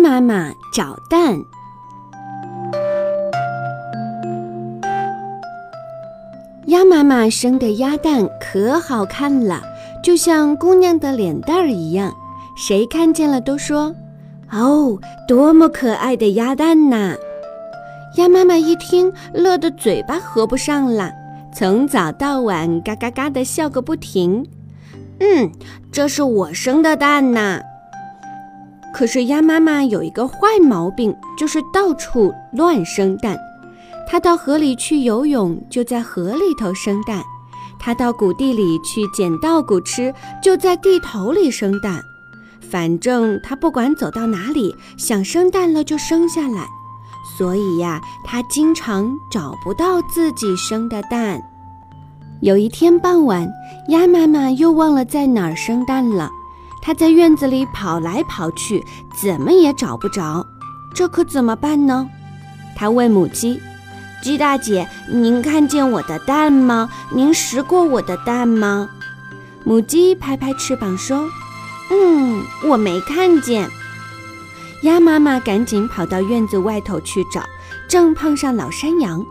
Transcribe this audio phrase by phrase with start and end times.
[0.00, 1.38] 妈妈找蛋。
[6.66, 9.62] 鸭妈妈生的鸭蛋可好看了，
[10.04, 12.14] 就像姑娘的脸蛋儿一样，
[12.56, 13.94] 谁看见了都说
[14.52, 17.14] ：“哦，多么可爱的鸭蛋呐！”
[18.16, 21.10] 鸭妈妈一听，乐得嘴巴合不上了，
[21.54, 24.46] 从早到晚嘎嘎嘎的笑个不停。
[25.20, 25.50] 嗯，
[25.90, 27.60] 这是我生的蛋呐。
[28.98, 33.38] 可是鸭妈妈有一个坏毛病，就是到处乱生蛋。
[34.08, 37.22] 它到河里去游泳，就在河里头生蛋；
[37.78, 40.12] 它到谷地里去捡稻谷吃，
[40.42, 42.02] 就在地头里生蛋。
[42.60, 46.66] 反正它不管走到哪里，想生蛋了就生下来。
[47.38, 51.40] 所以呀，它经常找不到自己生的蛋。
[52.40, 53.48] 有一天傍晚，
[53.90, 56.28] 鸭妈妈又忘了在哪儿生蛋了。
[56.88, 58.82] 它在院子里跑来跑去，
[59.14, 60.46] 怎么也找不着。
[60.94, 62.08] 这可怎么办呢？
[62.74, 63.60] 它问母鸡。
[64.22, 66.88] 鸡大姐，您看见我的蛋吗？
[67.10, 68.88] 您食过我的蛋吗？
[69.64, 71.28] 母鸡拍拍翅膀说
[71.92, 73.68] ：“嗯，我没看见。”
[74.80, 77.42] 鸭妈妈赶紧跑到院子外头去找，
[77.86, 79.22] 正碰上老山羊。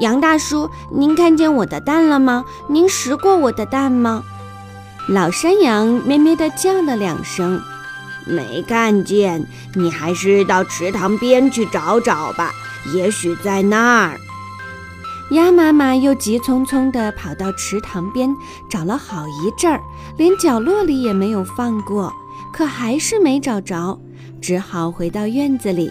[0.00, 2.42] 羊大叔，您看见我的蛋了吗？
[2.70, 4.24] 您食过我的蛋吗？
[5.08, 7.60] 老山羊咩咩地叫了两声，
[8.26, 9.46] 没看见。
[9.74, 12.50] 你还是到池塘边去找找吧。
[12.92, 14.18] 也许在那儿，
[15.30, 18.34] 鸭妈妈又急匆匆地跑到池塘边，
[18.68, 19.80] 找了好一阵儿，
[20.16, 22.12] 连角落里也没有放过，
[22.52, 24.00] 可还是没找着，
[24.40, 25.90] 只好回到院子里。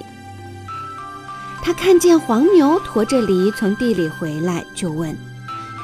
[1.62, 5.18] 他看见黄牛驮着梨从地里回来，就问：“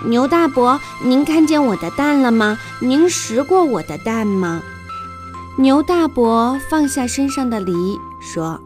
[0.05, 2.57] 牛大伯，您看见我的蛋了吗？
[2.79, 4.61] 您食过我的蛋吗？”
[5.57, 8.59] 牛大伯放下身上的梨，说。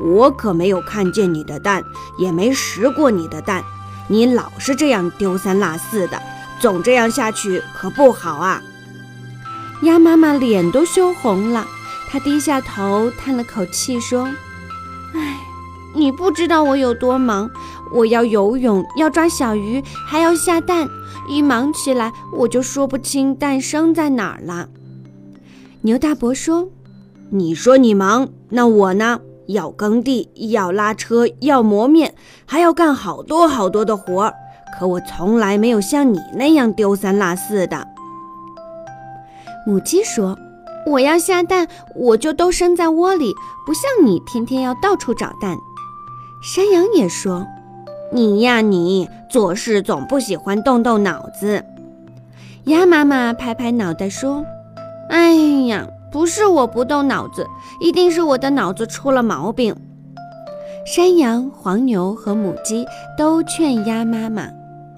[0.00, 1.84] 我可没有看见你的蛋，
[2.18, 3.62] 也没食过你的蛋。
[4.08, 6.20] 你老是这样丢三落四的，
[6.58, 8.60] 总这样下去可不好啊！
[9.82, 11.66] 鸭妈妈脸都羞红了，
[12.10, 14.28] 她低下头叹了口气说
[15.14, 15.38] ：“唉，
[15.94, 17.48] 你不知道我有多忙，
[17.94, 20.88] 我要游泳，要抓小鱼，还要下蛋。
[21.28, 24.68] 一忙起来，我就说不清蛋生在哪儿了。”
[25.82, 26.68] 牛大伯说
[27.30, 32.14] ：“你说你忙，那我呢？”要耕地，要拉车，要磨面，
[32.46, 34.34] 还要干好多好多的活儿。
[34.78, 37.86] 可我从来没有像你那样丢三落四的。
[39.66, 40.38] 母鸡说
[40.86, 43.34] ：“我要下蛋，我就都生在窝里，
[43.66, 45.58] 不像你天天要到处找蛋。”
[46.42, 47.46] 山羊也说
[48.12, 51.64] ：“你呀，你做事总不喜欢动动脑子。”
[52.66, 54.44] 鸭妈妈拍拍脑袋说
[55.10, 55.34] ：“哎
[55.66, 57.46] 呀。”不是我不动脑子，
[57.80, 59.74] 一定是我的脑子出了毛病。
[60.84, 62.84] 山羊、黄牛和母鸡
[63.16, 64.46] 都劝鸭妈妈：“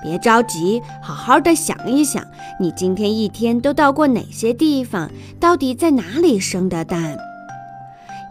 [0.02, 2.26] 别着急，好好的想一想，
[2.58, 5.08] 你今天一天都到过哪些地方？
[5.38, 7.16] 到底在哪里生的蛋？”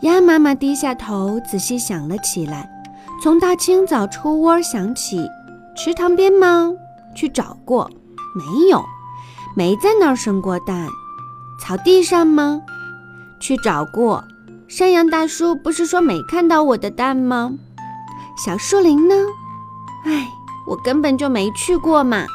[0.03, 2.69] 鸭妈妈低下头仔细想了起来，
[3.23, 5.31] 从大清早出窝想起，
[5.77, 6.69] 池塘边吗？
[7.15, 7.89] 去找过，
[8.35, 8.83] 没有，
[9.55, 10.89] 没在那儿生过蛋。
[11.57, 12.59] 草地上吗？
[13.39, 14.21] 去找过，
[14.67, 17.53] 山羊大叔不是说没看到我的蛋吗？
[18.35, 19.15] 小树林呢？
[20.03, 20.27] 哎，
[20.67, 22.25] 我根本就没去过嘛！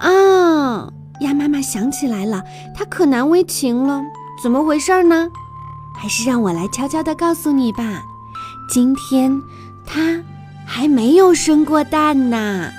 [0.00, 2.42] 啊，鸭妈妈想起来了，
[2.76, 4.02] 它可难为情了，
[4.42, 5.30] 怎么回事呢？
[5.94, 8.02] 还是让我来悄悄地告诉你吧，
[8.70, 9.42] 今天
[9.84, 10.22] 它
[10.64, 12.70] 还没有生过蛋呢。